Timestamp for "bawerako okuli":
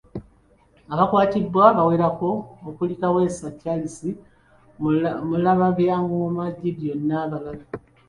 1.77-2.93